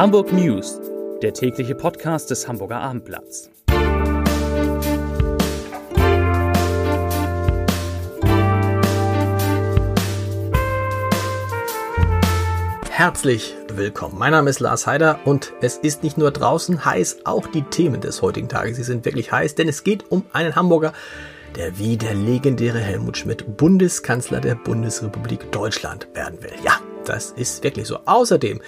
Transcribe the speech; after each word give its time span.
Hamburg 0.00 0.32
News, 0.32 0.80
der 1.20 1.34
tägliche 1.34 1.74
Podcast 1.74 2.30
des 2.30 2.48
Hamburger 2.48 2.80
Abendblatts. 2.80 3.50
Herzlich 12.88 13.54
willkommen. 13.74 14.18
Mein 14.18 14.32
Name 14.32 14.48
ist 14.48 14.60
Lars 14.60 14.86
Heider 14.86 15.18
und 15.26 15.52
es 15.60 15.76
ist 15.76 16.02
nicht 16.02 16.16
nur 16.16 16.30
draußen 16.30 16.82
heiß, 16.82 17.26
auch 17.26 17.46
die 17.48 17.60
Themen 17.60 18.00
des 18.00 18.22
heutigen 18.22 18.48
Tages, 18.48 18.78
sie 18.78 18.84
sind 18.84 19.04
wirklich 19.04 19.30
heiß, 19.30 19.54
denn 19.54 19.68
es 19.68 19.84
geht 19.84 20.10
um 20.10 20.24
einen 20.32 20.56
Hamburger, 20.56 20.94
der 21.56 21.78
wie 21.78 21.98
der 21.98 22.14
legendäre 22.14 22.78
Helmut 22.78 23.18
Schmidt 23.18 23.58
Bundeskanzler 23.58 24.40
der 24.40 24.54
Bundesrepublik 24.54 25.52
Deutschland 25.52 26.08
werden 26.14 26.42
will. 26.42 26.54
Ja, 26.64 26.80
das 27.04 27.32
ist 27.32 27.64
wirklich 27.64 27.86
so. 27.86 27.98
Außerdem, 28.04 28.60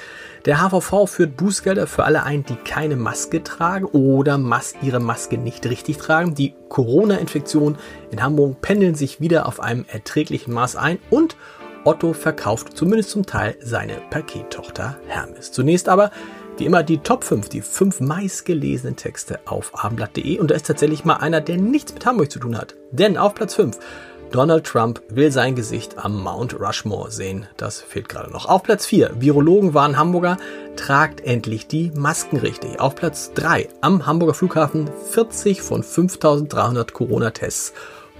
der 0.45 0.61
HVV 0.61 1.07
führt 1.07 1.37
Bußgelder 1.37 1.87
für 1.87 2.05
alle 2.05 2.25
ein, 2.25 2.45
die 2.45 2.57
keine 2.57 2.97
Maske 2.97 3.43
tragen 3.43 3.87
oder 3.87 4.39
Mas 4.39 4.75
ihre 4.83 5.01
Maske 5.01 5.39
nicht 5.39 5.67
richtig 5.67 5.99
tragen. 5.99 6.35
Die 6.35 6.55
Corona-Infektionen 6.69 7.79
in 8.11 8.23
Hamburg 8.23 8.61
pendeln 8.61 8.95
sich 8.95 9.21
wieder 9.21 9.47
auf 9.47 9.61
einem 9.61 9.85
erträglichen 9.89 10.53
Maß 10.53 10.77
ein 10.77 10.99
und 11.11 11.37
Otto 11.85 12.13
verkauft 12.13 12.77
zumindest 12.77 13.11
zum 13.11 13.27
Teil 13.27 13.57
seine 13.61 13.95
Pakettochter 14.11 14.99
Hermes. 15.07 15.51
Zunächst 15.51 15.89
aber 15.89 16.11
wie 16.59 16.67
immer 16.67 16.83
die 16.83 16.99
Top 16.99 17.25
5, 17.25 17.49
die 17.49 17.61
fünf 17.61 18.01
meistgelesenen 18.01 18.95
Texte 18.95 19.41
auf 19.47 19.73
abendblatt.de 19.85 20.39
und 20.39 20.51
da 20.51 20.55
ist 20.55 20.67
tatsächlich 20.67 21.05
mal 21.05 21.17
einer, 21.17 21.41
der 21.41 21.57
nichts 21.57 21.95
mit 21.95 22.07
Hamburg 22.07 22.31
zu 22.31 22.39
tun 22.39 22.57
hat. 22.57 22.77
Denn 22.91 23.17
auf 23.17 23.35
Platz 23.35 23.55
5 23.55 23.79
Donald 24.33 24.65
Trump 24.65 25.03
will 25.11 25.31
sein 25.31 25.55
Gesicht 25.55 25.99
am 25.99 26.23
Mount 26.23 26.59
Rushmore 26.59 27.11
sehen. 27.11 27.47
Das 27.59 27.83
fehlt 27.83 28.09
gerade 28.09 28.33
noch. 28.33 28.47
Auf 28.47 28.63
Platz 28.63 28.87
4. 28.87 29.21
Virologen 29.21 29.75
waren 29.75 29.99
Hamburger. 29.99 30.39
Tragt 30.75 31.21
endlich 31.21 31.67
die 31.67 31.93
Masken 31.95 32.39
richtig. 32.39 32.81
Auf 32.81 32.95
Platz 32.95 33.33
3. 33.35 33.69
Am 33.83 34.07
Hamburger 34.07 34.33
Flughafen 34.33 34.89
40 35.11 35.61
von 35.61 35.83
5300 35.83 36.95
Corona-Tests 36.95 37.75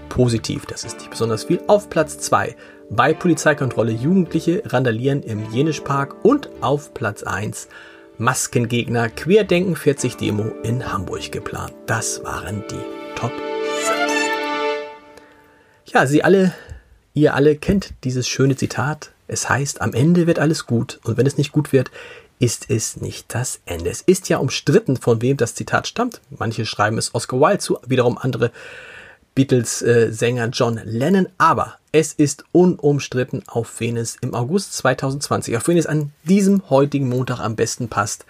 positiv. 0.09 0.67
Das 0.67 0.83
ist 0.83 0.99
nicht 0.99 1.09
besonders 1.09 1.45
viel. 1.45 1.61
Auf 1.65 1.89
Platz 1.89 2.19
2. 2.19 2.55
Bei 2.91 3.13
Polizeikontrolle 3.13 3.91
Jugendliche 3.91 4.61
randalieren 4.67 5.23
im 5.23 5.51
Jenischpark. 5.51 6.23
Und 6.23 6.49
auf 6.61 6.93
Platz 6.93 7.23
1. 7.23 7.69
Maskengegner 8.19 9.09
Querdenken 9.09 9.75
40 9.75 10.17
Demo 10.17 10.53
in 10.61 10.93
Hamburg 10.93 11.31
geplant. 11.31 11.73
Das 11.87 12.23
waren 12.23 12.63
die 12.69 13.15
Top 13.15 13.31
ja, 15.93 16.07
Sie 16.07 16.23
alle, 16.23 16.53
ihr 17.13 17.35
alle 17.35 17.55
kennt 17.55 17.93
dieses 18.03 18.27
schöne 18.27 18.55
Zitat. 18.55 19.11
Es 19.27 19.49
heißt, 19.49 19.81
am 19.81 19.93
Ende 19.93 20.27
wird 20.27 20.39
alles 20.39 20.65
gut 20.65 20.99
und 21.03 21.17
wenn 21.17 21.27
es 21.27 21.37
nicht 21.37 21.51
gut 21.51 21.71
wird, 21.71 21.91
ist 22.39 22.69
es 22.69 22.97
nicht 22.97 23.33
das 23.33 23.61
Ende. 23.65 23.89
Es 23.89 24.01
ist 24.01 24.27
ja 24.27 24.37
umstritten, 24.37 24.97
von 24.97 25.21
wem 25.21 25.37
das 25.37 25.55
Zitat 25.55 25.87
stammt. 25.87 26.19
Manche 26.29 26.65
schreiben 26.65 26.97
es 26.97 27.13
Oscar 27.13 27.39
Wilde 27.39 27.59
zu, 27.59 27.77
wiederum 27.85 28.17
andere 28.17 28.51
Beatles-Sänger 29.35 30.47
John 30.47 30.81
Lennon. 30.83 31.29
Aber 31.37 31.75
es 31.91 32.11
ist 32.13 32.43
unumstritten, 32.51 33.43
auf 33.47 33.79
wen 33.79 33.95
es 33.95 34.17
im 34.19 34.33
August 34.33 34.73
2020, 34.73 35.55
auf 35.55 35.67
wen 35.67 35.77
es 35.77 35.85
an 35.85 36.11
diesem 36.23 36.69
heutigen 36.69 37.07
Montag 37.07 37.39
am 37.39 37.55
besten 37.55 37.87
passt. 37.87 38.25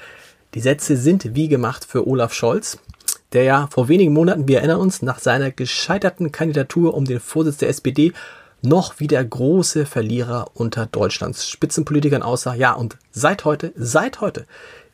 Die 0.54 0.60
Sätze 0.60 0.98
sind 0.98 1.34
wie 1.34 1.48
gemacht 1.48 1.86
für 1.86 2.08
Olaf 2.08 2.34
Scholz 2.34 2.78
der 3.34 3.44
ja 3.44 3.68
vor 3.72 3.88
wenigen 3.90 4.14
Monaten, 4.14 4.48
wir 4.48 4.60
erinnern 4.60 4.80
uns, 4.80 5.02
nach 5.02 5.20
seiner 5.20 5.52
gescheiterten 5.52 6.32
Kandidatur 6.32 6.94
um 6.94 7.06
den 7.06 7.20
Vorsitz 7.20 7.58
der 7.58 7.70
SPD 7.70 8.14
noch 8.62 9.00
wie 9.00 9.08
der 9.08 9.24
große 9.24 9.86
Verlierer 9.86 10.52
unter 10.54 10.86
Deutschlands 10.86 11.50
Spitzenpolitikern 11.50 12.24
aussah. 12.24 12.56
Ja, 12.56 12.74
und 12.74 12.98
seit 13.12 13.44
heute, 13.44 13.74
seit 13.76 14.22
heute 14.22 14.46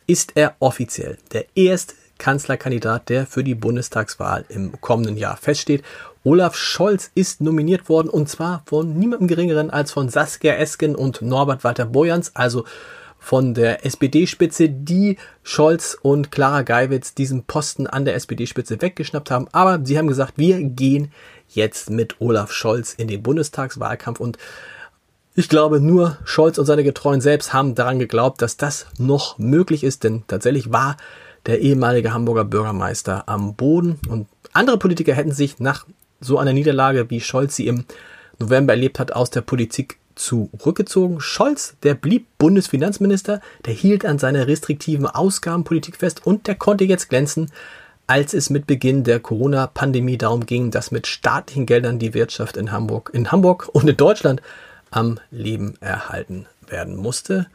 ist 0.08 0.32
er 0.36 0.56
offiziell 0.60 1.18
der 1.34 1.46
erste 1.56 1.94
Kanzlerkandidat, 2.18 3.10
der 3.10 3.28
für 3.28 3.44
die 3.44 3.56
Bundestagswahl 3.56 4.44
im 4.50 4.82
kommenden 4.82 5.18
Jahr 5.18 5.38
feststeht. 5.38 5.84
Olaf 6.24 6.56
Scholz 6.56 7.12
ist 7.16 7.42
nominiert 7.42 7.90
worden 7.90 8.10
und 8.10 8.28
zwar 8.28 8.64
von 8.66 8.98
niemandem 8.98 9.28
geringeren 9.28 9.70
als 9.70 9.92
von 9.92 10.10
Saskia 10.10 10.56
Esken 10.56 10.96
und 10.96 11.22
Norbert 11.22 11.64
Walter 11.64 11.86
Bojans, 11.86 12.36
also 12.36 12.66
von 13.20 13.54
der 13.54 13.86
SPD-Spitze, 13.86 14.70
die 14.70 15.18
Scholz 15.44 15.98
und 16.02 16.32
Clara 16.32 16.62
Geiwitz 16.64 17.14
diesen 17.14 17.44
Posten 17.44 17.86
an 17.86 18.06
der 18.06 18.16
SPD-Spitze 18.16 18.82
weggeschnappt 18.82 19.30
haben. 19.30 19.48
Aber 19.52 19.80
sie 19.84 19.98
haben 19.98 20.08
gesagt, 20.08 20.34
wir 20.38 20.64
gehen 20.64 21.12
jetzt 21.50 21.90
mit 21.90 22.20
Olaf 22.20 22.52
Scholz 22.52 22.94
in 22.94 23.08
den 23.08 23.22
Bundestagswahlkampf. 23.22 24.20
Und 24.20 24.38
ich 25.36 25.50
glaube, 25.50 25.80
nur 25.80 26.18
Scholz 26.24 26.58
und 26.58 26.66
seine 26.66 26.84
Getreuen 26.84 27.22
selbst 27.22 27.54
haben 27.54 27.76
daran 27.76 28.00
geglaubt, 28.00 28.42
dass 28.42 28.58
das 28.58 28.88
noch 28.98 29.38
möglich 29.38 29.84
ist, 29.84 30.04
denn 30.04 30.24
tatsächlich 30.28 30.72
war 30.72 30.98
der 31.46 31.60
ehemalige 31.60 32.14
Hamburger 32.14 32.46
Bürgermeister 32.46 33.28
am 33.28 33.56
Boden. 33.56 34.00
Und 34.10 34.28
andere 34.54 34.78
Politiker 34.78 35.14
hätten 35.14 35.32
sich 35.32 35.60
nach 35.60 35.86
so 36.20 36.38
einer 36.38 36.54
Niederlage, 36.54 37.10
wie 37.10 37.22
Scholz 37.22 37.56
sie 37.56 37.68
im 37.68 37.86
November 38.40 38.74
erlebt 38.74 39.00
hat, 39.00 39.14
aus 39.14 39.30
der 39.30 39.42
Politik 39.42 39.98
zurückgezogen. 40.20 41.22
Scholz, 41.22 41.76
der 41.84 41.96
blieb 41.96 42.28
Bundesfinanzminister, 42.38 43.42
der 43.66 43.74
hielt 43.74 44.06
an 44.06 44.20
seiner 44.20 44.48
restriktiven 44.48 45.08
Ausgabenpolitik 45.08 45.98
fest 45.98 46.26
und 46.26 46.48
der 46.48 46.56
konnte 46.56 46.84
jetzt 46.84 47.10
glänzen, 47.10 47.52
als 48.06 48.34
es 48.34 48.50
mit 48.50 48.68
Beginn 48.68 49.04
der 49.04 49.20
Corona-Pandemie 49.20 50.18
darum 50.18 50.46
ging, 50.46 50.72
dass 50.72 50.92
mit 50.92 51.08
staatlichen 51.08 51.66
Geldern 51.66 52.00
die 52.00 52.14
Wirtschaft 52.14 52.58
in 52.58 52.72
Hamburg, 52.72 53.12
in 53.14 53.32
Hamburg 53.32 53.70
und 53.72 53.88
in 53.88 53.98
Deutschland 53.98 54.42
am 54.92 55.20
Leben 55.32 55.76
erhalten 55.80 56.48
werden 56.68 56.96
musste. 56.96 57.48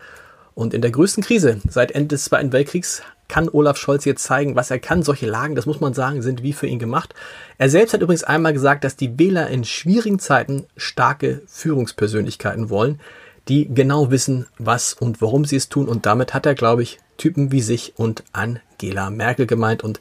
Und 0.55 0.73
in 0.73 0.83
der 0.83 0.93
größten 0.93 1.25
Krise 1.25 1.61
seit 1.69 1.91
Ende 1.91 2.09
des 2.09 2.27
Zweiten 2.27 2.53
Weltkriegs 2.53 3.03
kann 3.29 3.49
Olaf 3.49 3.77
Scholz 3.77 4.05
jetzt 4.05 4.25
zeigen, 4.25 4.55
was 4.55 4.71
er 4.71 4.79
kann. 4.79 5.03
Solche 5.03 5.27
Lagen, 5.27 5.55
das 5.55 5.67
muss 5.67 5.81
man 5.81 5.95
sagen, 5.95 6.23
sind 6.23 6.43
wie 6.43 6.53
für 6.53 6.67
ihn 6.67 6.79
gemacht. 6.79 7.15
Er 7.59 7.71
selbst 7.71 7.95
hat 7.95 8.03
übrigens 8.03 8.25
einmal 8.25 8.53
gesagt, 8.53 8.85
dass 8.85 8.97
die 8.97 9.19
Wähler 9.19 9.49
in 9.49 9.65
schwierigen 9.65 10.19
Zeiten 10.19 10.67
starke 10.77 11.43
Führungspersönlichkeiten 11.47 12.71
wollen, 12.71 13.01
die 13.49 13.73
genau 13.73 14.11
wissen, 14.11 14.47
was 14.59 14.95
und 14.95 15.21
warum 15.21 15.45
sie 15.45 15.57
es 15.57 15.69
tun. 15.69 15.89
Und 15.89 16.07
damit 16.07 16.34
hat 16.34 16.47
er, 16.47 16.55
glaube 16.55 16.83
ich, 16.83 16.99
Typen 17.17 17.53
wie 17.53 17.61
sich 17.61 17.95
und 17.97 18.25
Angela 18.33 19.11
Merkel 19.11 19.47
gemeint. 19.47 19.83
Und 19.83 20.01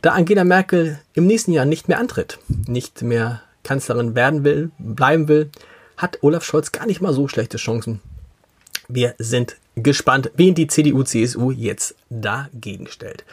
da 0.00 0.12
Angela 0.12 0.44
Merkel 0.44 0.98
im 1.14 1.26
nächsten 1.26 1.52
Jahr 1.52 1.64
nicht 1.64 1.88
mehr 1.88 1.98
antritt, 1.98 2.38
nicht 2.48 3.02
mehr 3.02 3.42
Kanzlerin 3.64 4.14
werden 4.14 4.44
will, 4.44 4.70
bleiben 4.78 5.28
will, 5.28 5.50
hat 5.96 6.18
Olaf 6.22 6.44
Scholz 6.44 6.72
gar 6.72 6.86
nicht 6.86 7.00
mal 7.00 7.12
so 7.12 7.28
schlechte 7.28 7.58
Chancen. 7.58 8.00
Wir 8.86 9.14
sind 9.18 9.56
gespannt, 9.82 10.30
wen 10.36 10.54
die 10.54 10.66
CDU-CSU 10.66 11.50
jetzt 11.50 11.94
dagegen 12.10 12.86
stellt. 12.88 13.24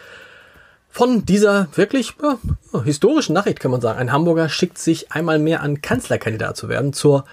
Von 0.89 1.25
dieser 1.25 1.67
wirklich 1.75 2.13
ja, 2.23 2.37
historischen 2.83 3.33
Nachricht 3.33 3.59
kann 3.59 3.71
man 3.71 3.81
sagen, 3.81 3.99
ein 3.99 4.13
Hamburger 4.13 4.47
schickt 4.47 4.77
sich 4.77 5.11
einmal 5.11 5.39
mehr 5.39 5.61
an 5.61 5.81
Kanzlerkandidat 5.81 6.55
zu 6.55 6.69
werden 6.69 6.93
zur 6.93 7.25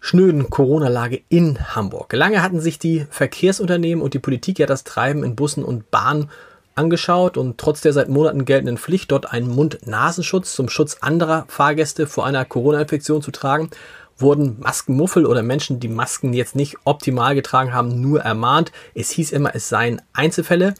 schnöden 0.00 0.50
Corona-Lage 0.50 1.22
in 1.28 1.74
Hamburg. 1.74 2.12
Lange 2.12 2.42
hatten 2.42 2.60
sich 2.60 2.78
die 2.78 3.06
Verkehrsunternehmen 3.10 4.02
und 4.02 4.14
die 4.14 4.18
Politik 4.18 4.58
ja 4.58 4.66
das 4.66 4.84
Treiben 4.84 5.24
in 5.24 5.36
Bussen 5.36 5.64
und 5.64 5.90
Bahnen 5.90 6.30
angeschaut 6.74 7.36
und 7.36 7.58
trotz 7.58 7.80
der 7.80 7.92
seit 7.92 8.08
Monaten 8.08 8.44
geltenden 8.44 8.78
Pflicht, 8.78 9.10
dort 9.10 9.32
einen 9.32 9.48
Mund-Nasenschutz 9.48 10.52
zum 10.54 10.68
Schutz 10.68 10.98
anderer 11.00 11.44
Fahrgäste 11.48 12.06
vor 12.06 12.24
einer 12.24 12.44
Corona-Infektion 12.44 13.20
zu 13.20 13.32
tragen, 13.32 13.70
wurden 14.18 14.58
Maskenmuffel 14.60 15.26
oder 15.26 15.42
Menschen, 15.42 15.80
die 15.80 15.88
Masken 15.88 16.32
jetzt 16.32 16.56
nicht 16.56 16.76
optimal 16.84 17.34
getragen 17.34 17.72
haben, 17.72 18.00
nur 18.00 18.20
ermahnt. 18.20 18.72
Es 18.94 19.10
hieß 19.10 19.32
immer, 19.32 19.54
es 19.54 19.68
seien 19.68 20.02
Einzelfälle. 20.12 20.74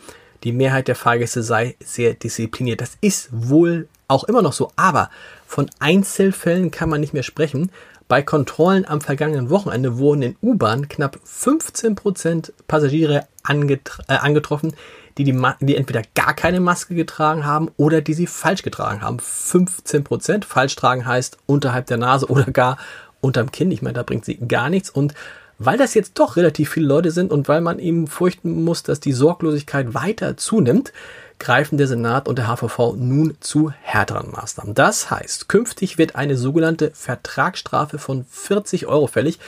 Die 0.44 0.52
Mehrheit 0.52 0.88
der 0.88 0.96
Fahrgäste 0.96 1.42
sei 1.42 1.76
sehr 1.82 2.14
diszipliniert. 2.14 2.80
Das 2.80 2.92
ist 3.00 3.28
wohl 3.32 3.88
auch 4.06 4.24
immer 4.24 4.42
noch 4.42 4.52
so, 4.52 4.70
aber 4.76 5.10
von 5.46 5.68
Einzelfällen 5.78 6.70
kann 6.70 6.88
man 6.88 7.00
nicht 7.00 7.12
mehr 7.12 7.22
sprechen. 7.22 7.70
Bei 8.08 8.22
Kontrollen 8.22 8.86
am 8.86 9.02
vergangenen 9.02 9.50
Wochenende 9.50 9.98
wurden 9.98 10.22
in 10.22 10.36
U-Bahn 10.42 10.88
knapp 10.88 11.18
15% 11.26 12.52
Passagiere 12.66 13.26
angetr 13.42 14.02
äh, 14.08 14.14
angetroffen, 14.14 14.72
die, 15.18 15.24
die, 15.24 15.38
die 15.60 15.76
entweder 15.76 16.02
gar 16.14 16.32
keine 16.32 16.60
Maske 16.60 16.94
getragen 16.94 17.44
haben 17.44 17.70
oder 17.76 18.00
die 18.00 18.14
sie 18.14 18.26
falsch 18.26 18.62
getragen 18.62 19.02
haben. 19.02 19.18
15% 19.18 20.44
falsch 20.44 20.76
tragen 20.76 21.04
heißt 21.04 21.36
unterhalb 21.44 21.86
der 21.86 21.98
Nase 21.98 22.26
oder 22.30 22.44
gar 22.44 22.78
unterm 23.20 23.50
Kinn. 23.52 23.70
Ich 23.70 23.82
meine, 23.82 23.94
da 23.94 24.02
bringt 24.02 24.24
sie 24.24 24.36
gar 24.36 24.70
nichts. 24.70 24.90
Und 24.90 25.14
weil 25.58 25.76
das 25.76 25.94
jetzt 25.94 26.18
doch 26.18 26.36
relativ 26.36 26.70
viele 26.70 26.86
Leute 26.86 27.10
sind 27.10 27.32
und 27.32 27.48
weil 27.48 27.60
man 27.60 27.78
eben 27.78 28.06
fürchten 28.06 28.62
muss, 28.62 28.84
dass 28.84 29.00
die 29.00 29.12
Sorglosigkeit 29.12 29.92
weiter 29.92 30.36
zunimmt, 30.36 30.92
greifen 31.40 31.78
der 31.78 31.88
Senat 31.88 32.28
und 32.28 32.38
der 32.38 32.46
HVV 32.48 32.94
nun 32.96 33.36
zu 33.40 33.72
härteren 33.82 34.30
Maßnahmen. 34.30 34.74
Das 34.74 35.10
heißt, 35.10 35.48
künftig 35.48 35.98
wird 35.98 36.16
eine 36.16 36.36
sogenannte 36.36 36.90
Vertragsstrafe 36.94 37.98
von 37.98 38.24
40 38.28 38.86
Euro 38.86 39.06
fällig, 39.06 39.38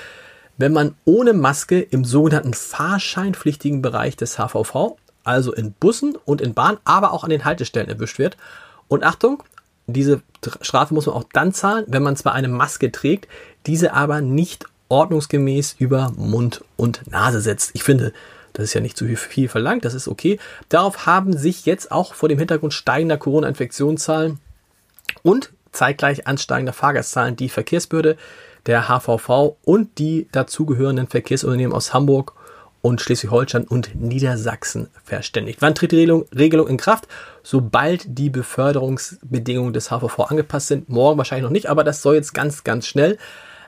wenn 0.56 0.72
man 0.72 0.94
ohne 1.04 1.32
Maske 1.32 1.80
im 1.80 2.04
sogenannten 2.04 2.54
fahrscheinpflichtigen 2.54 3.80
Bereich 3.80 4.16
des 4.16 4.36
HVV, 4.36 4.96
also 5.24 5.52
in 5.52 5.72
Bussen 5.72 6.16
und 6.24 6.40
in 6.40 6.54
Bahn, 6.54 6.78
aber 6.84 7.12
auch 7.12 7.24
an 7.24 7.30
den 7.30 7.44
Haltestellen 7.44 7.88
erwischt 7.88 8.18
wird. 8.18 8.36
Und 8.88 9.04
Achtung, 9.04 9.42
diese 9.92 10.22
Strafe 10.60 10.94
muss 10.94 11.06
man 11.06 11.16
auch 11.16 11.24
dann 11.32 11.52
zahlen, 11.52 11.84
wenn 11.88 12.02
man 12.02 12.16
zwar 12.16 12.34
eine 12.34 12.48
Maske 12.48 12.90
trägt, 12.92 13.28
diese 13.66 13.92
aber 13.92 14.20
nicht 14.20 14.66
ordnungsgemäß 14.88 15.76
über 15.78 16.12
Mund 16.16 16.64
und 16.76 17.10
Nase 17.10 17.40
setzt. 17.40 17.70
Ich 17.74 17.84
finde, 17.84 18.12
Das 18.52 18.64
ist 18.64 18.74
ja 18.74 18.80
nicht 18.80 18.96
zu 18.96 19.06
viel 19.06 19.48
verlangt, 19.48 19.84
das 19.84 19.94
ist 19.94 20.08
okay. 20.08 20.38
Darauf 20.68 21.06
haben 21.06 21.36
sich 21.36 21.66
jetzt 21.66 21.92
auch 21.92 22.14
vor 22.14 22.28
dem 22.28 22.38
Hintergrund 22.38 22.74
steigender 22.74 23.16
Corona-Infektionszahlen 23.16 24.38
und 25.22 25.52
zeitgleich 25.72 26.26
ansteigender 26.26 26.72
Fahrgastzahlen 26.72 27.36
die 27.36 27.48
Verkehrsbehörde, 27.48 28.16
der 28.66 28.88
HVV 28.88 29.56
und 29.64 29.98
die 29.98 30.28
dazugehörenden 30.32 31.06
Verkehrsunternehmen 31.06 31.74
aus 31.74 31.94
Hamburg 31.94 32.34
und 32.82 33.00
Schleswig-Holstein 33.00 33.64
und 33.64 33.94
Niedersachsen 33.94 34.88
verständigt. 35.04 35.60
Wann 35.60 35.74
tritt 35.74 35.92
die 35.92 35.96
Regelung, 36.36 36.68
in 36.68 36.76
Kraft? 36.76 37.08
Sobald 37.42 38.18
die 38.18 38.30
Beförderungsbedingungen 38.30 39.72
des 39.72 39.90
HVV 39.90 40.18
angepasst 40.30 40.68
sind. 40.68 40.88
Morgen 40.88 41.18
wahrscheinlich 41.18 41.44
noch 41.44 41.50
nicht, 41.50 41.68
aber 41.68 41.84
das 41.84 42.02
soll 42.02 42.14
jetzt 42.14 42.34
ganz, 42.34 42.64
ganz 42.64 42.86
schnell 42.86 43.18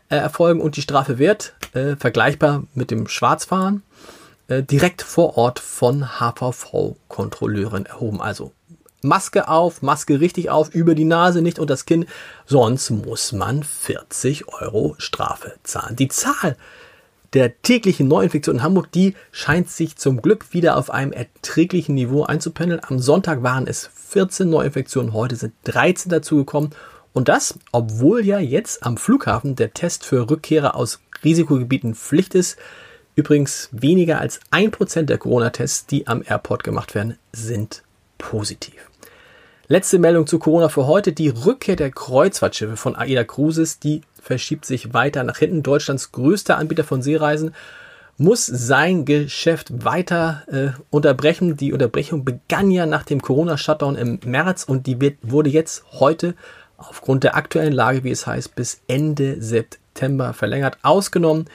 äh, 0.08 0.16
erfolgen 0.16 0.60
und 0.60 0.76
die 0.76 0.82
Strafe 0.82 1.18
wird 1.18 1.54
äh, 1.74 1.96
vergleichbar 1.96 2.64
mit 2.74 2.90
dem 2.90 3.08
Schwarzfahren 3.08 3.82
äh, 4.48 4.62
direkt 4.62 5.02
vor 5.02 5.36
Ort 5.36 5.58
von 5.58 6.18
HVV-Kontrolleuren 6.18 7.86
erhoben. 7.86 8.20
Also 8.20 8.52
Maske 9.02 9.48
auf, 9.48 9.82
Maske 9.82 10.20
richtig 10.20 10.50
auf, 10.50 10.74
über 10.74 10.94
die 10.94 11.04
Nase, 11.04 11.42
nicht 11.42 11.58
unter 11.58 11.72
das 11.72 11.86
Kinn, 11.86 12.06
sonst 12.46 12.90
muss 12.90 13.32
man 13.32 13.62
40 13.62 14.48
Euro 14.48 14.94
Strafe 14.98 15.54
zahlen. 15.64 15.96
Die 15.96 16.08
Zahl 16.08 16.56
der 17.34 17.62
täglichen 17.62 18.08
Neuinfektionen 18.08 18.60
in 18.60 18.64
Hamburg, 18.64 18.92
die 18.92 19.14
scheint 19.30 19.70
sich 19.70 19.96
zum 19.96 20.20
Glück 20.20 20.52
wieder 20.52 20.76
auf 20.76 20.90
einem 20.90 21.12
erträglichen 21.12 21.94
Niveau 21.94 22.24
einzupendeln. 22.24 22.80
Am 22.86 22.98
Sonntag 22.98 23.42
waren 23.42 23.66
es 23.66 23.88
14 24.08 24.48
Neuinfektionen, 24.48 25.12
heute 25.12 25.36
sind 25.36 25.54
13 25.64 26.10
dazugekommen. 26.10 26.70
Und 27.12 27.28
das, 27.28 27.58
obwohl 27.72 28.24
ja 28.24 28.38
jetzt 28.38 28.84
am 28.84 28.96
Flughafen 28.96 29.56
der 29.56 29.72
Test 29.72 30.04
für 30.04 30.30
Rückkehrer 30.30 30.74
aus 30.74 31.00
Risikogebieten 31.24 31.94
Pflicht 31.94 32.34
ist. 32.34 32.56
Übrigens 33.14 33.68
weniger 33.72 34.20
als 34.20 34.40
ein 34.50 34.70
Prozent 34.70 35.10
der 35.10 35.18
Corona-Tests, 35.18 35.86
die 35.86 36.06
am 36.06 36.22
Airport 36.26 36.64
gemacht 36.64 36.94
werden, 36.94 37.18
sind 37.32 37.82
positiv. 38.16 38.91
Letzte 39.68 40.00
Meldung 40.00 40.26
zu 40.26 40.40
Corona 40.40 40.68
für 40.68 40.88
heute. 40.88 41.12
Die 41.12 41.28
Rückkehr 41.28 41.76
der 41.76 41.92
Kreuzfahrtschiffe 41.92 42.76
von 42.76 42.96
AIDA 42.96 43.22
Cruises, 43.22 43.78
die 43.78 44.00
verschiebt 44.20 44.64
sich 44.64 44.92
weiter 44.92 45.22
nach 45.22 45.38
hinten. 45.38 45.62
Deutschlands 45.62 46.10
größter 46.10 46.58
Anbieter 46.58 46.82
von 46.82 47.00
Seereisen 47.00 47.54
muss 48.18 48.44
sein 48.44 49.04
Geschäft 49.04 49.84
weiter 49.84 50.42
äh, 50.48 50.78
unterbrechen. 50.90 51.56
Die 51.56 51.72
Unterbrechung 51.72 52.24
begann 52.24 52.72
ja 52.72 52.86
nach 52.86 53.04
dem 53.04 53.22
Corona-Shutdown 53.22 53.94
im 53.94 54.18
März 54.24 54.64
und 54.64 54.86
die 54.88 55.00
wird, 55.00 55.18
wurde 55.22 55.48
jetzt 55.48 55.84
heute 55.92 56.34
aufgrund 56.76 57.22
der 57.22 57.36
aktuellen 57.36 57.72
Lage, 57.72 58.02
wie 58.02 58.10
es 58.10 58.26
heißt, 58.26 58.56
bis 58.56 58.82
Ende 58.88 59.40
September 59.40 60.32
verlängert. 60.32 60.78
Ausgenommen 60.82 61.46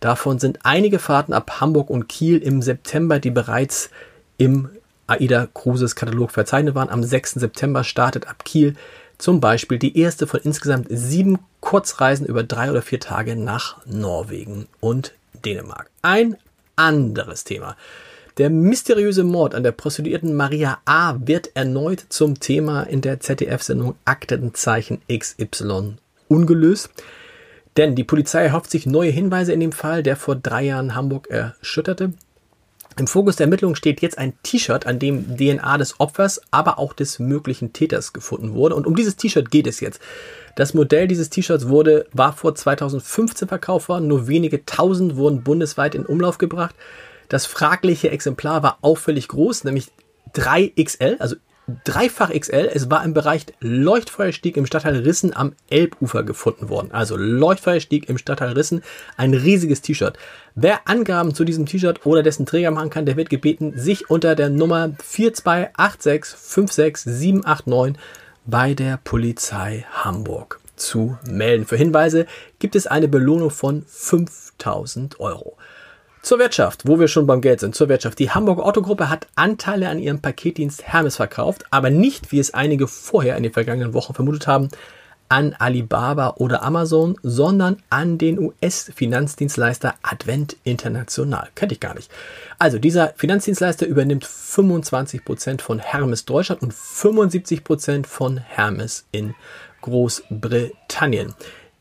davon 0.00 0.38
sind 0.38 0.58
einige 0.62 0.98
Fahrten 0.98 1.32
ab 1.32 1.60
Hamburg 1.60 1.88
und 1.88 2.06
Kiel 2.06 2.38
im 2.38 2.60
September, 2.60 3.18
die 3.18 3.30
bereits 3.30 3.90
im 4.36 4.68
AIDA 5.06 5.48
Cruises 5.52 5.94
Katalog 5.94 6.30
verzeichnet 6.30 6.74
waren. 6.74 6.88
Am 6.88 7.02
6. 7.02 7.32
September 7.32 7.84
startet 7.84 8.28
ab 8.28 8.44
Kiel 8.44 8.74
zum 9.18 9.40
Beispiel 9.40 9.78
die 9.78 9.98
erste 9.98 10.26
von 10.26 10.40
insgesamt 10.40 10.88
sieben 10.90 11.38
Kurzreisen 11.60 12.26
über 12.26 12.42
drei 12.42 12.70
oder 12.70 12.82
vier 12.82 13.00
Tage 13.00 13.36
nach 13.36 13.84
Norwegen 13.86 14.66
und 14.80 15.14
Dänemark. 15.44 15.90
Ein 16.02 16.36
anderes 16.76 17.44
Thema. 17.44 17.76
Der 18.38 18.50
mysteriöse 18.50 19.24
Mord 19.24 19.54
an 19.54 19.62
der 19.62 19.72
Prostituierten 19.72 20.34
Maria 20.34 20.78
A. 20.84 21.16
wird 21.24 21.50
erneut 21.54 22.04
zum 22.10 22.38
Thema 22.38 22.82
in 22.82 23.00
der 23.00 23.20
ZDF-Sendung 23.20 23.94
Aktenzeichen 24.04 25.00
XY 25.10 25.94
ungelöst. 26.28 26.90
Denn 27.78 27.94
die 27.94 28.04
Polizei 28.04 28.44
erhofft 28.44 28.70
sich 28.70 28.84
neue 28.84 29.10
Hinweise 29.10 29.52
in 29.52 29.60
dem 29.60 29.72
Fall, 29.72 30.02
der 30.02 30.16
vor 30.16 30.36
drei 30.36 30.64
Jahren 30.64 30.94
Hamburg 30.94 31.28
erschütterte. 31.28 32.12
Im 32.98 33.06
Fokus 33.06 33.36
der 33.36 33.44
Ermittlungen 33.44 33.76
steht 33.76 34.00
jetzt 34.00 34.16
ein 34.16 34.32
T-Shirt, 34.42 34.86
an 34.86 34.98
dem 34.98 35.36
DNA 35.36 35.76
des 35.76 36.00
Opfers, 36.00 36.40
aber 36.50 36.78
auch 36.78 36.94
des 36.94 37.18
möglichen 37.18 37.74
Täters 37.74 38.14
gefunden 38.14 38.54
wurde. 38.54 38.74
Und 38.74 38.86
um 38.86 38.96
dieses 38.96 39.16
T-Shirt 39.16 39.50
geht 39.50 39.66
es 39.66 39.80
jetzt. 39.80 40.00
Das 40.54 40.72
Modell 40.72 41.06
dieses 41.06 41.28
T-Shirts 41.28 41.68
wurde, 41.68 42.06
war 42.12 42.32
vor 42.32 42.54
2015 42.54 43.48
verkauft 43.48 43.90
worden. 43.90 44.08
Nur 44.08 44.28
wenige 44.28 44.64
tausend 44.64 45.16
wurden 45.16 45.42
bundesweit 45.42 45.94
in 45.94 46.06
Umlauf 46.06 46.38
gebracht. 46.38 46.74
Das 47.28 47.44
fragliche 47.44 48.10
Exemplar 48.10 48.62
war 48.62 48.78
auffällig 48.80 49.28
groß, 49.28 49.64
nämlich 49.64 49.88
3XL, 50.34 51.18
also 51.18 51.36
dreifach 51.84 52.30
XL. 52.30 52.70
Es 52.72 52.90
war 52.90 53.04
im 53.04 53.12
Bereich 53.14 53.46
Leuchtfeuerstieg 53.60 54.56
im 54.56 54.66
Stadtteil 54.66 54.96
Rissen 54.96 55.36
am 55.36 55.54
Elbufer 55.68 56.22
gefunden 56.22 56.68
worden. 56.68 56.92
Also 56.92 57.16
Leuchtfeuerstieg 57.16 58.08
im 58.08 58.18
Stadtteil 58.18 58.52
Rissen, 58.52 58.84
ein 59.16 59.34
riesiges 59.34 59.82
T-Shirt. 59.82 60.16
Wer 60.54 60.88
Angaben 60.88 61.34
zu 61.34 61.44
diesem 61.44 61.66
T-Shirt 61.66 62.06
oder 62.06 62.22
dessen 62.22 62.46
Träger 62.46 62.70
machen 62.70 62.90
kann, 62.90 63.06
der 63.06 63.16
wird 63.16 63.30
gebeten, 63.30 63.74
sich 63.76 64.10
unter 64.10 64.34
der 64.34 64.48
Nummer 64.48 64.92
428656789 65.02 67.94
bei 68.46 68.74
der 68.74 68.98
Polizei 69.02 69.84
Hamburg 69.90 70.60
zu 70.76 71.18
melden. 71.26 71.66
Für 71.66 71.76
Hinweise 71.76 72.26
gibt 72.58 72.76
es 72.76 72.86
eine 72.86 73.08
Belohnung 73.08 73.50
von 73.50 73.84
5000 73.88 75.18
Euro. 75.20 75.56
Zur 76.26 76.40
Wirtschaft, 76.40 76.88
wo 76.88 76.98
wir 76.98 77.06
schon 77.06 77.28
beim 77.28 77.40
Geld 77.40 77.60
sind, 77.60 77.76
zur 77.76 77.88
Wirtschaft. 77.88 78.18
Die 78.18 78.32
Hamburger 78.32 78.66
Autogruppe 78.66 79.08
hat 79.08 79.28
Anteile 79.36 79.88
an 79.88 80.00
ihrem 80.00 80.20
Paketdienst 80.20 80.82
Hermes 80.82 81.14
verkauft, 81.14 81.66
aber 81.70 81.88
nicht, 81.88 82.32
wie 82.32 82.40
es 82.40 82.52
einige 82.52 82.88
vorher 82.88 83.36
in 83.36 83.44
den 83.44 83.52
vergangenen 83.52 83.94
Wochen 83.94 84.12
vermutet 84.12 84.48
haben, 84.48 84.68
an 85.28 85.54
Alibaba 85.56 86.30
oder 86.30 86.64
Amazon, 86.64 87.16
sondern 87.22 87.80
an 87.90 88.18
den 88.18 88.40
US-Finanzdienstleister 88.40 89.94
Advent 90.02 90.56
International. 90.64 91.46
Kennt 91.54 91.70
ich 91.70 91.78
gar 91.78 91.94
nicht. 91.94 92.10
Also 92.58 92.80
dieser 92.80 93.12
Finanzdienstleister 93.14 93.86
übernimmt 93.86 94.26
25% 94.26 95.60
von 95.60 95.78
Hermes 95.78 96.24
Deutschland 96.24 96.60
und 96.60 96.74
75% 96.74 98.04
von 98.04 98.38
Hermes 98.38 99.04
in 99.12 99.36
Großbritannien. 99.80 101.34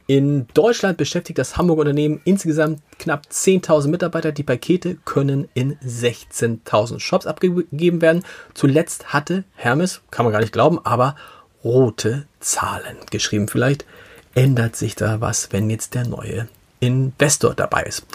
In 0.08 0.48
Deutschland 0.54 0.98
beschäftigt 0.98 1.40
das 1.40 1.58
Hamburger 1.58 1.82
Unternehmen 1.82 2.22
insgesamt 2.26 2.82
knapp 3.00 3.24
10.000 3.32 3.88
Mitarbeiter. 3.88 4.32
Die 4.32 4.44
Pakete 4.44 4.98
können 5.04 5.48
in 5.56 5.78
16.000 5.80 7.00
Shops 7.00 7.26
abgegeben 7.26 8.02
werden. 8.02 8.24
Zuletzt 8.54 9.14
hatte 9.14 9.46
Hermes, 9.56 10.02
kann 10.12 10.26
man 10.26 10.32
gar 10.32 10.42
nicht 10.42 10.54
glauben, 10.54 10.80
aber 10.84 11.16
rote 11.64 12.28
Zahlen 12.40 12.98
geschrieben. 13.10 13.48
Vielleicht 13.48 13.86
ändert 14.36 14.76
sich 14.76 14.96
da 14.96 15.22
was, 15.22 15.52
wenn 15.52 15.72
jetzt 15.72 15.96
der 15.96 16.06
neue 16.06 16.48
Investor 16.80 17.56
dabei 17.56 17.84
ist. 17.84 18.06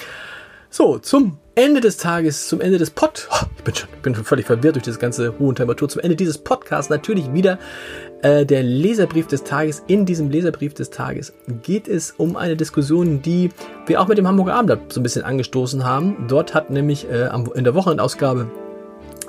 So, 0.70 0.98
zum 0.98 1.38
Ende 1.60 1.82
des 1.82 1.98
Tages, 1.98 2.48
zum 2.48 2.62
Ende 2.62 2.78
des 2.78 2.88
Pod, 2.88 3.28
oh, 3.30 3.44
ich 3.58 3.64
bin 3.64 3.74
schon, 3.74 3.88
bin 4.00 4.14
schon 4.14 4.24
völlig 4.24 4.46
verwirrt 4.46 4.76
durch 4.76 4.86
das 4.86 4.98
ganze 4.98 5.38
hohe 5.38 5.54
Temperatur, 5.54 5.90
zum 5.90 6.00
Ende 6.00 6.16
dieses 6.16 6.38
Podcasts 6.38 6.88
natürlich 6.88 7.34
wieder 7.34 7.58
äh, 8.22 8.46
der 8.46 8.62
Leserbrief 8.62 9.26
des 9.26 9.44
Tages. 9.44 9.82
In 9.86 10.06
diesem 10.06 10.30
Leserbrief 10.30 10.72
des 10.72 10.88
Tages 10.88 11.34
geht 11.62 11.86
es 11.86 12.12
um 12.12 12.36
eine 12.36 12.56
Diskussion, 12.56 13.20
die 13.20 13.50
wir 13.84 14.00
auch 14.00 14.08
mit 14.08 14.16
dem 14.16 14.26
Hamburger 14.26 14.54
Abendblatt 14.54 14.90
so 14.90 15.00
ein 15.00 15.02
bisschen 15.02 15.22
angestoßen 15.22 15.84
haben. 15.84 16.24
Dort 16.28 16.54
hat 16.54 16.70
nämlich 16.70 17.06
äh, 17.10 17.28
in 17.54 17.64
der 17.64 17.74
Wochenendausgabe 17.74 18.50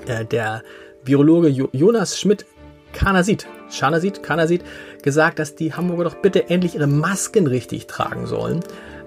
äh, 0.06 0.24
der 0.24 0.64
Virologe 1.04 1.50
jo 1.50 1.68
Jonas 1.74 2.18
Schmidt 2.18 2.46
Kanasit, 2.94 3.46
Schanasit, 3.70 4.24
Kanasit, 4.24 4.64
gesagt, 5.04 5.40
dass 5.40 5.56
die 5.56 5.74
Hamburger 5.74 6.06
doch 6.06 6.16
bitte 6.16 6.50
endlich 6.50 6.76
ihre 6.76 6.88
Masken 6.88 7.48
richtig 7.48 7.88
tragen 7.88 8.26
sollen. 8.26 8.62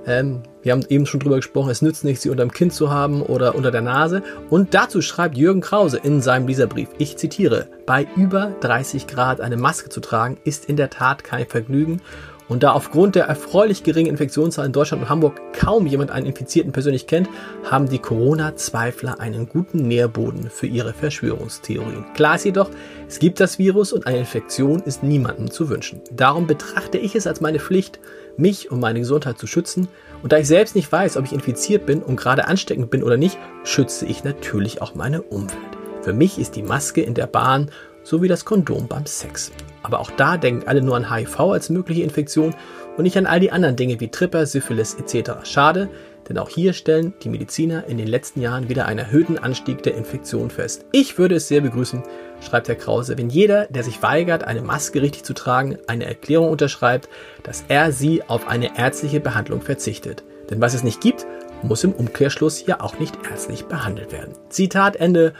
Ähm, 0.06 0.42
wir 0.62 0.72
haben 0.72 0.84
eben 0.88 1.06
schon 1.06 1.20
drüber 1.20 1.36
gesprochen, 1.36 1.70
es 1.70 1.82
nützt 1.82 2.04
nicht, 2.04 2.20
sie 2.20 2.30
unterm 2.30 2.50
Kinn 2.50 2.70
zu 2.70 2.90
haben 2.90 3.22
oder 3.22 3.54
unter 3.54 3.70
der 3.70 3.82
Nase. 3.82 4.22
Und 4.50 4.74
dazu 4.74 5.02
schreibt 5.02 5.36
Jürgen 5.36 5.60
Krause 5.60 5.98
in 6.02 6.20
seinem 6.20 6.46
Leserbrief, 6.46 6.88
ich 6.98 7.16
zitiere, 7.16 7.68
bei 7.86 8.06
über 8.16 8.54
30 8.60 9.06
Grad 9.06 9.40
eine 9.40 9.56
Maske 9.56 9.88
zu 9.88 10.00
tragen, 10.00 10.38
ist 10.44 10.66
in 10.66 10.76
der 10.76 10.90
Tat 10.90 11.24
kein 11.24 11.46
Vergnügen. 11.46 12.00
Und 12.46 12.62
da 12.62 12.72
aufgrund 12.72 13.14
der 13.14 13.24
erfreulich 13.24 13.84
geringen 13.84 14.10
Infektionszahlen 14.10 14.68
in 14.68 14.72
Deutschland 14.74 15.02
und 15.02 15.08
Hamburg 15.08 15.40
kaum 15.54 15.86
jemand 15.86 16.10
einen 16.10 16.26
Infizierten 16.26 16.72
persönlich 16.72 17.06
kennt, 17.06 17.28
haben 17.64 17.88
die 17.88 17.98
Corona-Zweifler 17.98 19.18
einen 19.18 19.48
guten 19.48 19.88
Nährboden 19.88 20.50
für 20.50 20.66
ihre 20.66 20.92
Verschwörungstheorien. 20.92 22.04
Klar 22.12 22.34
ist 22.34 22.44
jedoch, 22.44 22.70
es 23.08 23.18
gibt 23.18 23.40
das 23.40 23.58
Virus 23.58 23.94
und 23.94 24.06
eine 24.06 24.18
Infektion 24.18 24.82
ist 24.82 25.02
niemandem 25.02 25.50
zu 25.50 25.70
wünschen. 25.70 26.02
Darum 26.12 26.46
betrachte 26.46 26.98
ich 26.98 27.16
es 27.16 27.26
als 27.26 27.40
meine 27.40 27.60
Pflicht, 27.60 27.98
mich 28.36 28.70
und 28.70 28.80
meine 28.80 29.00
Gesundheit 29.00 29.38
zu 29.38 29.46
schützen. 29.46 29.88
Und 30.22 30.32
da 30.32 30.38
ich 30.38 30.46
selbst 30.46 30.74
nicht 30.74 30.90
weiß, 30.90 31.16
ob 31.16 31.24
ich 31.24 31.32
infiziert 31.32 31.86
bin 31.86 32.02
und 32.02 32.16
gerade 32.16 32.46
ansteckend 32.46 32.90
bin 32.90 33.02
oder 33.02 33.16
nicht, 33.16 33.38
schütze 33.62 34.06
ich 34.06 34.24
natürlich 34.24 34.80
auch 34.82 34.94
meine 34.94 35.22
Umwelt. 35.22 35.58
Für 36.02 36.12
mich 36.12 36.38
ist 36.38 36.56
die 36.56 36.62
Maske 36.62 37.00
in 37.00 37.14
der 37.14 37.26
Bahn 37.26 37.70
sowie 38.02 38.28
das 38.28 38.44
Kondom 38.44 38.86
beim 38.86 39.06
Sex. 39.06 39.52
Aber 39.82 40.00
auch 40.00 40.10
da 40.10 40.36
denken 40.36 40.68
alle 40.68 40.82
nur 40.82 40.96
an 40.96 41.12
HIV 41.12 41.40
als 41.40 41.70
mögliche 41.70 42.02
Infektion 42.02 42.54
und 42.96 43.04
nicht 43.04 43.16
an 43.16 43.26
all 43.26 43.40
die 43.40 43.52
anderen 43.52 43.76
Dinge 43.76 43.98
wie 44.00 44.08
Tripper, 44.08 44.46
Syphilis 44.46 44.94
etc. 44.94 45.32
Schade, 45.44 45.88
denn 46.28 46.38
auch 46.38 46.48
hier 46.48 46.72
stellen 46.72 47.14
die 47.22 47.28
Mediziner 47.28 47.86
in 47.86 47.98
den 47.98 48.06
letzten 48.06 48.40
Jahren 48.40 48.68
wieder 48.68 48.86
einen 48.86 49.00
erhöhten 49.00 49.38
Anstieg 49.38 49.82
der 49.82 49.94
Infektion 49.94 50.50
fest. 50.50 50.86
Ich 50.92 51.18
würde 51.18 51.36
es 51.36 51.48
sehr 51.48 51.60
begrüßen, 51.60 52.02
schreibt 52.40 52.68
Herr 52.68 52.74
Krause, 52.76 53.18
wenn 53.18 53.30
jeder, 53.30 53.66
der 53.66 53.82
sich 53.82 54.02
weigert, 54.02 54.44
eine 54.44 54.62
Maske 54.62 55.02
richtig 55.02 55.24
zu 55.24 55.34
tragen, 55.34 55.78
eine 55.86 56.06
Erklärung 56.06 56.50
unterschreibt, 56.50 57.08
dass 57.42 57.64
er 57.68 57.92
sie 57.92 58.22
auf 58.22 58.48
eine 58.48 58.78
ärztliche 58.78 59.20
Behandlung 59.20 59.60
verzichtet. 59.60 60.24
Denn 60.50 60.60
was 60.60 60.74
es 60.74 60.82
nicht 60.82 61.00
gibt, 61.00 61.26
muss 61.62 61.84
im 61.84 61.92
Umkehrschluss 61.92 62.66
ja 62.66 62.80
auch 62.80 62.98
nicht 62.98 63.16
ärztlich 63.30 63.64
behandelt 63.66 64.12
werden. 64.12 64.34
Zitat 64.48 64.96
Ende. 64.96 65.34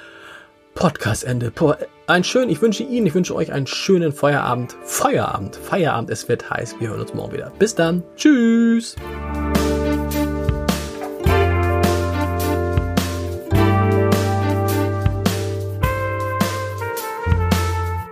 Podcast 0.74 1.24
Ende. 1.24 1.52
Ein 2.06 2.24
schön, 2.24 2.48
ich 2.48 2.60
wünsche 2.60 2.82
Ihnen, 2.82 3.06
ich 3.06 3.14
wünsche 3.14 3.34
euch 3.34 3.52
einen 3.52 3.66
schönen 3.66 4.12
Feierabend. 4.12 4.76
Feierabend, 4.82 5.56
Feierabend, 5.56 6.10
es 6.10 6.28
wird 6.28 6.50
heiß. 6.50 6.76
Wir 6.80 6.88
hören 6.88 7.00
uns 7.00 7.14
morgen 7.14 7.32
wieder. 7.32 7.52
Bis 7.58 7.74
dann. 7.74 8.02
Tschüss. 8.16 8.96